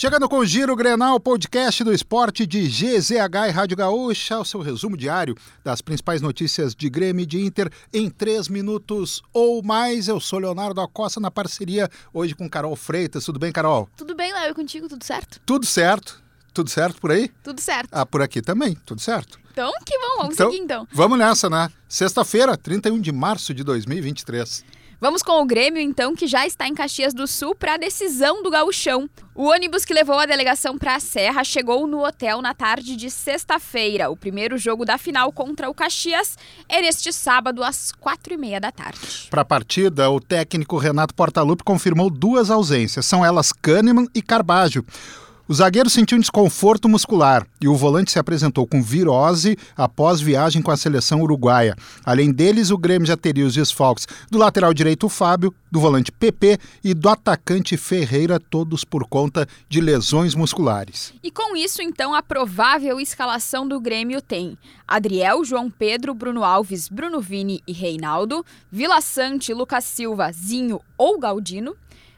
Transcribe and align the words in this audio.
Chegando 0.00 0.30
com 0.30 0.38
o 0.38 0.46
Giro 0.46 0.74
Grenal, 0.74 1.20
podcast 1.20 1.84
do 1.84 1.92
esporte 1.92 2.46
de 2.46 2.66
GZH 2.66 3.48
e 3.48 3.50
Rádio 3.50 3.76
Gaúcha, 3.76 4.38
o 4.38 4.44
seu 4.46 4.62
resumo 4.62 4.96
diário 4.96 5.36
das 5.62 5.82
principais 5.82 6.22
notícias 6.22 6.74
de 6.74 6.88
Grêmio 6.88 7.24
e 7.24 7.26
de 7.26 7.38
Inter 7.38 7.70
em 7.92 8.08
três 8.08 8.48
minutos 8.48 9.22
ou 9.30 9.62
mais. 9.62 10.08
Eu 10.08 10.18
sou 10.18 10.38
Leonardo 10.38 10.80
Acosta 10.80 11.20
na 11.20 11.30
parceria 11.30 11.86
hoje 12.14 12.34
com 12.34 12.48
Carol 12.48 12.74
Freitas. 12.76 13.26
Tudo 13.26 13.38
bem, 13.38 13.52
Carol? 13.52 13.90
Tudo 13.94 14.14
bem, 14.14 14.32
Léo, 14.32 14.52
e 14.52 14.54
contigo, 14.54 14.88
tudo 14.88 15.04
certo? 15.04 15.38
Tudo 15.44 15.66
certo. 15.66 16.22
Tudo 16.54 16.70
certo 16.70 16.98
por 16.98 17.10
aí? 17.10 17.28
Tudo 17.44 17.60
certo. 17.60 17.90
Ah, 17.92 18.06
por 18.06 18.22
aqui 18.22 18.40
também, 18.40 18.74
tudo 18.86 19.02
certo. 19.02 19.38
Então, 19.52 19.72
que 19.84 19.98
bom, 19.98 20.22
vamos 20.22 20.36
seguir 20.36 20.58
então. 20.58 20.86
Vamos 20.92 21.18
nessa, 21.18 21.50
né? 21.50 21.68
Sexta-feira, 21.88 22.56
31 22.56 23.00
de 23.00 23.12
março 23.12 23.52
de 23.52 23.64
2023. 23.64 24.64
Vamos 25.02 25.22
com 25.22 25.40
o 25.40 25.46
Grêmio, 25.46 25.80
então, 25.80 26.14
que 26.14 26.26
já 26.26 26.46
está 26.46 26.68
em 26.68 26.74
Caxias 26.74 27.14
do 27.14 27.26
Sul 27.26 27.54
para 27.54 27.72
a 27.72 27.76
decisão 27.78 28.42
do 28.42 28.50
gauchão. 28.50 29.08
O 29.34 29.44
ônibus 29.44 29.82
que 29.82 29.94
levou 29.94 30.18
a 30.18 30.26
delegação 30.26 30.76
para 30.76 30.94
a 30.94 31.00
Serra 31.00 31.42
chegou 31.42 31.86
no 31.86 32.04
hotel 32.04 32.42
na 32.42 32.52
tarde 32.52 32.94
de 32.96 33.10
sexta-feira. 33.10 34.10
O 34.10 34.16
primeiro 34.16 34.58
jogo 34.58 34.84
da 34.84 34.98
final 34.98 35.32
contra 35.32 35.70
o 35.70 35.74
Caxias 35.74 36.36
é 36.68 36.82
neste 36.82 37.14
sábado, 37.14 37.64
às 37.64 37.92
quatro 37.92 38.34
e 38.34 38.36
meia 38.36 38.60
da 38.60 38.70
tarde. 38.70 39.26
Para 39.30 39.40
a 39.40 39.44
partida, 39.44 40.10
o 40.10 40.20
técnico 40.20 40.76
Renato 40.76 41.14
Portaluppi 41.14 41.64
confirmou 41.64 42.10
duas 42.10 42.50
ausências. 42.50 43.06
São 43.06 43.24
elas 43.24 43.52
Kahneman 43.52 44.06
e 44.14 44.20
Carbajo. 44.20 44.84
O 45.50 45.52
zagueiro 45.52 45.90
sentiu 45.90 46.16
um 46.16 46.20
desconforto 46.20 46.88
muscular 46.88 47.44
e 47.60 47.66
o 47.66 47.74
volante 47.74 48.12
se 48.12 48.20
apresentou 48.20 48.68
com 48.68 48.80
virose 48.80 49.58
após 49.76 50.20
viagem 50.20 50.62
com 50.62 50.70
a 50.70 50.76
seleção 50.76 51.22
uruguaia. 51.22 51.74
Além 52.04 52.30
deles, 52.30 52.70
o 52.70 52.78
Grêmio 52.78 53.04
já 53.04 53.16
teria 53.16 53.44
os 53.44 53.54
desfalques 53.54 54.06
do 54.30 54.38
lateral 54.38 54.72
direito 54.72 55.08
Fábio, 55.08 55.52
do 55.68 55.80
volante 55.80 56.12
PP 56.12 56.56
e 56.84 56.94
do 56.94 57.08
atacante 57.08 57.76
Ferreira, 57.76 58.38
todos 58.38 58.84
por 58.84 59.08
conta 59.08 59.44
de 59.68 59.80
lesões 59.80 60.36
musculares. 60.36 61.12
E 61.20 61.32
com 61.32 61.56
isso, 61.56 61.82
então, 61.82 62.14
a 62.14 62.22
provável 62.22 63.00
escalação 63.00 63.66
do 63.66 63.80
Grêmio 63.80 64.22
tem 64.22 64.56
Adriel, 64.86 65.44
João 65.44 65.68
Pedro, 65.68 66.14
Bruno 66.14 66.44
Alves, 66.44 66.88
Bruno 66.88 67.20
Vini 67.20 67.60
e 67.66 67.72
Reinaldo, 67.72 68.46
Vila 68.70 69.00
Sante, 69.00 69.52
Lucas 69.52 69.82
Silva, 69.82 70.30
Zinho 70.30 70.80
ou 70.96 71.18
Galdino. 71.18 71.74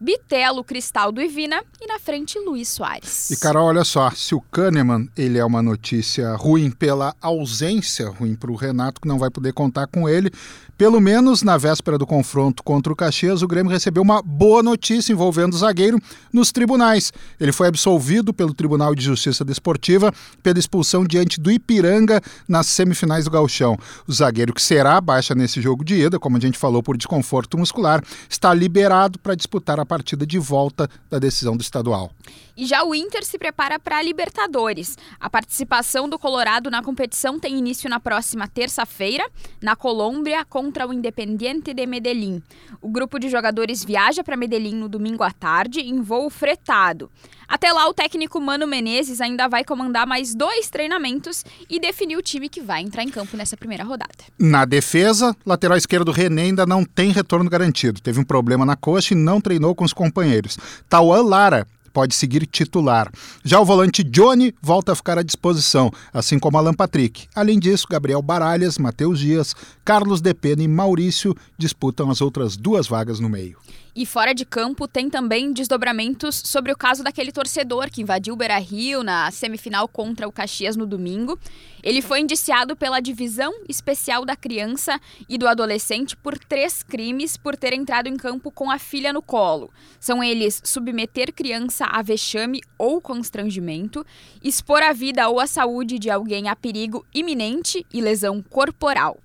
Bitelo, 0.00 0.62
Cristaldo 0.62 1.20
e 1.20 1.28
Vina 1.28 1.62
e 1.80 1.86
na 1.86 1.98
frente 1.98 2.38
Luiz 2.38 2.68
Soares. 2.68 3.30
E 3.30 3.36
Carol, 3.36 3.68
olha 3.68 3.84
só, 3.84 4.10
se 4.10 4.34
o 4.34 4.40
Kahneman 4.40 5.08
ele 5.16 5.38
é 5.38 5.44
uma 5.44 5.62
notícia 5.62 6.34
ruim 6.34 6.70
pela 6.70 7.14
ausência, 7.20 8.08
ruim 8.08 8.34
para 8.34 8.50
o 8.50 8.56
Renato 8.56 9.00
que 9.00 9.08
não 9.08 9.18
vai 9.18 9.30
poder 9.30 9.52
contar 9.52 9.86
com 9.86 10.08
ele, 10.08 10.30
pelo 10.76 11.00
menos 11.00 11.42
na 11.42 11.56
véspera 11.56 11.96
do 11.96 12.06
confronto 12.06 12.62
contra 12.62 12.92
o 12.92 12.96
Caxias, 12.96 13.40
o 13.40 13.48
Grêmio 13.48 13.72
recebeu 13.72 14.02
uma 14.02 14.20
boa 14.20 14.62
notícia 14.62 15.10
envolvendo 15.10 15.54
o 15.54 15.56
zagueiro 15.56 15.98
nos 16.30 16.52
tribunais. 16.52 17.14
Ele 17.40 17.50
foi 17.50 17.68
absolvido 17.68 18.34
pelo 18.34 18.52
Tribunal 18.52 18.94
de 18.94 19.02
Justiça 19.02 19.42
Desportiva 19.42 20.12
pela 20.42 20.58
expulsão 20.58 21.02
diante 21.02 21.40
do 21.40 21.50
Ipiranga 21.50 22.20
nas 22.46 22.66
semifinais 22.66 23.24
do 23.24 23.30
Gauchão. 23.30 23.78
O 24.06 24.12
zagueiro 24.12 24.52
que 24.52 24.60
será 24.60 25.00
baixa 25.00 25.34
nesse 25.34 25.62
jogo 25.62 25.82
de 25.82 25.94
ida, 25.94 26.18
como 26.18 26.36
a 26.36 26.40
gente 26.40 26.58
falou 26.58 26.82
por 26.82 26.98
desconforto 26.98 27.56
muscular, 27.56 28.04
está 28.28 28.52
liberado 28.52 29.18
para 29.18 29.34
disputar 29.34 29.80
a 29.80 29.85
partida 29.86 30.26
de 30.26 30.38
volta 30.38 30.88
da 31.08 31.18
decisão 31.18 31.56
do 31.56 31.62
estadual. 31.62 32.10
E 32.56 32.64
já 32.64 32.82
o 32.82 32.94
Inter 32.94 33.22
se 33.24 33.38
prepara 33.38 33.78
para 33.78 33.98
a 33.98 34.02
Libertadores. 34.02 34.96
A 35.20 35.28
participação 35.28 36.08
do 36.08 36.18
Colorado 36.18 36.70
na 36.70 36.82
competição 36.82 37.38
tem 37.38 37.58
início 37.58 37.88
na 37.88 38.00
próxima 38.00 38.48
terça-feira, 38.48 39.28
na 39.60 39.76
Colômbia, 39.76 40.44
contra 40.44 40.86
o 40.86 40.92
Independiente 40.92 41.74
de 41.74 41.86
Medellín. 41.86 42.42
O 42.80 42.88
grupo 42.88 43.18
de 43.18 43.28
jogadores 43.28 43.84
viaja 43.84 44.24
para 44.24 44.36
Medellín 44.36 44.74
no 44.74 44.88
domingo 44.88 45.22
à 45.22 45.30
tarde 45.30 45.80
em 45.80 46.00
voo 46.00 46.30
fretado. 46.30 47.10
Até 47.48 47.72
lá, 47.72 47.88
o 47.88 47.94
técnico 47.94 48.40
Mano 48.40 48.66
Menezes 48.66 49.20
ainda 49.20 49.46
vai 49.46 49.62
comandar 49.62 50.04
mais 50.04 50.34
dois 50.34 50.68
treinamentos 50.68 51.44
e 51.70 51.78
definir 51.78 52.16
o 52.16 52.22
time 52.22 52.48
que 52.48 52.60
vai 52.60 52.82
entrar 52.82 53.04
em 53.04 53.08
campo 53.08 53.36
nessa 53.36 53.56
primeira 53.56 53.84
rodada. 53.84 54.12
Na 54.36 54.64
defesa, 54.64 55.36
lateral 55.46 55.78
esquerdo 55.78 56.10
René 56.10 56.42
ainda 56.42 56.66
não 56.66 56.84
tem 56.84 57.12
retorno 57.12 57.48
garantido. 57.48 58.00
Teve 58.00 58.18
um 58.18 58.24
problema 58.24 58.66
na 58.66 58.74
coxa 58.74 59.14
e 59.14 59.16
não 59.16 59.40
treinou 59.40 59.75
com 59.76 59.84
os 59.84 59.92
companheiros. 59.92 60.58
Tauan 60.88 61.22
Lara 61.22 61.66
pode 61.96 62.14
seguir 62.14 62.44
titular. 62.44 63.10
Já 63.42 63.58
o 63.58 63.64
volante 63.64 64.04
Johnny 64.04 64.52
volta 64.60 64.92
a 64.92 64.94
ficar 64.94 65.16
à 65.18 65.22
disposição, 65.22 65.90
assim 66.12 66.38
como 66.38 66.58
Alan 66.58 66.74
Patrick. 66.74 67.26
Além 67.34 67.58
disso, 67.58 67.86
Gabriel 67.88 68.20
Baralhas, 68.20 68.76
Matheus 68.76 69.18
Dias, 69.18 69.54
Carlos 69.82 70.20
Depena 70.20 70.62
e 70.62 70.68
Maurício 70.68 71.34
disputam 71.56 72.10
as 72.10 72.20
outras 72.20 72.54
duas 72.54 72.86
vagas 72.86 73.18
no 73.18 73.30
meio. 73.30 73.56
E 73.96 74.04
fora 74.04 74.34
de 74.34 74.44
campo 74.44 74.86
tem 74.86 75.08
também 75.08 75.54
desdobramentos 75.54 76.42
sobre 76.44 76.70
o 76.70 76.76
caso 76.76 77.02
daquele 77.02 77.32
torcedor 77.32 77.90
que 77.90 78.02
invadiu 78.02 78.34
o 78.34 78.36
Beira-Rio 78.36 79.02
na 79.02 79.30
semifinal 79.30 79.88
contra 79.88 80.28
o 80.28 80.32
Caxias 80.32 80.76
no 80.76 80.84
domingo. 80.84 81.38
Ele 81.82 82.02
foi 82.02 82.20
indiciado 82.20 82.76
pela 82.76 83.00
Divisão 83.00 83.54
Especial 83.66 84.26
da 84.26 84.36
Criança 84.36 85.00
e 85.26 85.38
do 85.38 85.48
Adolescente 85.48 86.14
por 86.14 86.38
três 86.38 86.82
crimes 86.82 87.38
por 87.38 87.56
ter 87.56 87.72
entrado 87.72 88.06
em 88.06 88.18
campo 88.18 88.50
com 88.50 88.70
a 88.70 88.78
filha 88.78 89.14
no 89.14 89.22
colo. 89.22 89.70
São 89.98 90.22
eles 90.22 90.60
submeter 90.62 91.32
criança 91.32 91.86
a 91.86 92.02
vexame 92.02 92.60
ou 92.76 93.00
constrangimento, 93.00 94.04
expor 94.44 94.82
a 94.82 94.92
vida 94.92 95.26
ou 95.26 95.40
a 95.40 95.46
saúde 95.46 95.98
de 95.98 96.10
alguém 96.10 96.50
a 96.50 96.54
perigo 96.54 97.02
iminente 97.14 97.86
e 97.90 98.02
lesão 98.02 98.42
corporal. 98.42 99.18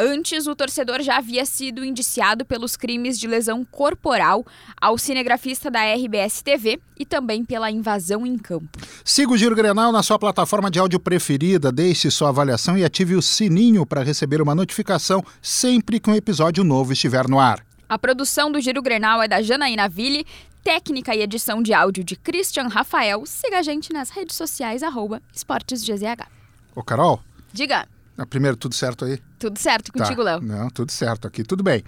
Antes, 0.00 0.46
o 0.46 0.54
torcedor 0.54 1.02
já 1.02 1.16
havia 1.16 1.44
sido 1.44 1.84
indiciado 1.84 2.44
pelos 2.44 2.76
crimes 2.76 3.18
de 3.18 3.26
lesão 3.26 3.64
corporal 3.64 4.46
ao 4.80 4.96
cinegrafista 4.96 5.68
da 5.68 5.80
RBS 5.92 6.40
TV 6.40 6.78
e 6.96 7.04
também 7.04 7.44
pela 7.44 7.68
invasão 7.68 8.24
em 8.24 8.38
campo. 8.38 8.78
Siga 9.04 9.32
o 9.32 9.36
Giro 9.36 9.56
Grenal 9.56 9.90
na 9.90 10.00
sua 10.04 10.16
plataforma 10.16 10.70
de 10.70 10.78
áudio 10.78 11.00
preferida, 11.00 11.72
deixe 11.72 12.12
sua 12.12 12.28
avaliação 12.28 12.78
e 12.78 12.84
ative 12.84 13.16
o 13.16 13.22
sininho 13.22 13.84
para 13.84 14.04
receber 14.04 14.40
uma 14.40 14.54
notificação 14.54 15.20
sempre 15.42 15.98
que 15.98 16.08
um 16.08 16.14
episódio 16.14 16.62
novo 16.62 16.92
estiver 16.92 17.26
no 17.26 17.40
ar. 17.40 17.66
A 17.88 17.98
produção 17.98 18.52
do 18.52 18.60
Giro 18.60 18.80
Grenal 18.80 19.20
é 19.20 19.26
da 19.26 19.42
Janaína 19.42 19.88
Ville, 19.88 20.24
técnica 20.62 21.12
e 21.12 21.22
edição 21.22 21.60
de 21.60 21.74
áudio 21.74 22.04
de 22.04 22.14
Christian 22.14 22.68
Rafael. 22.68 23.26
Siga 23.26 23.58
a 23.58 23.62
gente 23.62 23.92
nas 23.92 24.10
redes 24.10 24.36
sociais, 24.36 24.84
arroba 24.84 25.20
EsportesGZH. 25.34 26.28
Ô, 26.76 26.84
Carol. 26.84 27.20
Diga. 27.52 27.88
Ah, 28.18 28.26
primeiro, 28.26 28.56
tudo 28.56 28.74
certo 28.74 29.04
aí? 29.04 29.20
Tudo 29.38 29.56
certo 29.60 29.92
contigo, 29.92 30.24
tá. 30.24 30.32
Léo? 30.32 30.40
Não, 30.42 30.68
tudo 30.68 30.90
certo 30.90 31.28
aqui, 31.28 31.44
tudo 31.44 31.62
bem. 31.62 31.84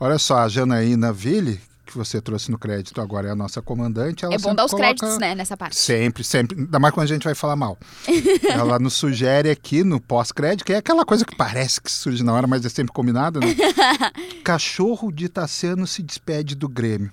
Olha 0.00 0.18
só, 0.18 0.38
a 0.38 0.48
Janaína 0.48 1.12
Ville, 1.12 1.60
que 1.84 1.94
você 1.94 2.22
trouxe 2.22 2.50
no 2.50 2.58
crédito 2.58 3.02
agora, 3.02 3.28
é 3.28 3.30
a 3.32 3.36
nossa 3.36 3.60
comandante. 3.60 4.24
é 4.24 4.38
bom 4.38 4.54
dar 4.54 4.64
os 4.64 4.70
coloca... 4.70 4.88
créditos, 4.88 5.18
né, 5.18 5.34
nessa 5.34 5.58
parte. 5.58 5.76
Sempre, 5.76 6.24
sempre. 6.24 6.58
Ainda 6.58 6.78
mais 6.78 6.94
quando 6.94 7.04
a 7.04 7.08
gente 7.08 7.24
vai 7.24 7.34
falar 7.34 7.54
mal. 7.54 7.76
ela 8.50 8.78
nos 8.78 8.94
sugere 8.94 9.50
aqui 9.50 9.84
no 9.84 10.00
pós-crédito, 10.00 10.64
que 10.64 10.72
é 10.72 10.78
aquela 10.78 11.04
coisa 11.04 11.26
que 11.26 11.36
parece 11.36 11.82
que 11.82 11.92
surge 11.92 12.24
na 12.24 12.32
hora, 12.32 12.46
mas 12.46 12.64
é 12.64 12.68
sempre 12.70 12.94
combinado, 12.94 13.38
né? 13.38 13.48
Cachorro 14.42 15.12
de 15.12 15.28
Tassiano 15.28 15.86
se 15.86 16.02
despede 16.02 16.54
do 16.54 16.66
Grêmio 16.66 17.12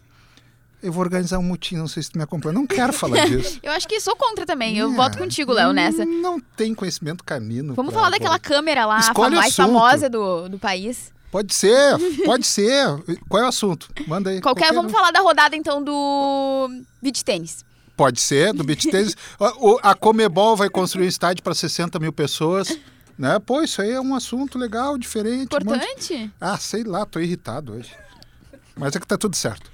eu 0.85 0.91
vou 0.91 1.03
organizar 1.03 1.39
um 1.39 1.43
mutim, 1.43 1.75
não 1.75 1.87
sei 1.87 2.03
se 2.03 2.11
tu 2.11 2.17
me 2.17 2.23
acompanha. 2.23 2.53
Não 2.53 2.67
quero 2.67 2.93
falar 2.93 3.25
disso. 3.27 3.59
eu 3.63 3.71
acho 3.71 3.87
que 3.87 3.99
sou 3.99 4.15
contra 4.15 4.45
também. 4.45 4.77
Eu 4.77 4.91
é, 4.91 4.95
voto 4.95 5.17
contigo, 5.17 5.51
Léo, 5.51 5.73
nessa. 5.73 6.05
Não 6.05 6.39
tem 6.39 6.75
conhecimento 6.75 7.23
canino. 7.23 7.73
Vamos 7.73 7.93
falar 7.93 8.11
daquela 8.11 8.37
câmera 8.37 8.85
lá, 8.85 8.99
a 8.99 9.29
mais 9.29 9.47
assunto. 9.47 9.55
famosa 9.55 10.07
do, 10.07 10.47
do 10.47 10.59
país. 10.59 11.11
Pode 11.31 11.53
ser, 11.53 11.97
pode 12.23 12.45
ser. 12.45 12.85
Qual 13.27 13.41
é 13.41 13.45
o 13.45 13.49
assunto? 13.49 13.89
Manda 14.07 14.29
aí. 14.29 14.39
Qualquer, 14.39 14.67
qualquer 14.67 14.75
vamos 14.75 14.91
falar 14.91 15.11
da 15.11 15.19
rodada 15.21 15.55
então 15.55 15.83
do 15.83 16.69
beach 17.01 17.25
tênis. 17.25 17.65
Pode 17.97 18.21
ser, 18.21 18.53
do 18.53 18.63
beach 18.63 18.89
tênis. 18.89 19.17
a 19.81 19.95
Comebol 19.95 20.55
vai 20.55 20.69
construir 20.69 21.05
um 21.05 21.09
estádio 21.09 21.43
para 21.43 21.55
60 21.55 21.97
mil 21.99 22.13
pessoas. 22.13 22.77
Né? 23.17 23.39
Pô, 23.39 23.61
isso 23.61 23.81
aí 23.81 23.91
é 23.91 23.99
um 23.99 24.13
assunto 24.13 24.59
legal, 24.59 24.97
diferente. 24.97 25.45
Importante? 25.45 26.13
Um 26.13 26.19
monte... 26.19 26.33
Ah, 26.39 26.57
sei 26.57 26.83
lá, 26.83 27.05
tô 27.05 27.19
irritado 27.19 27.73
hoje. 27.73 27.91
Mas 28.77 28.95
é 28.95 28.99
que 28.99 29.07
tá 29.07 29.17
tudo 29.17 29.35
certo. 29.35 29.71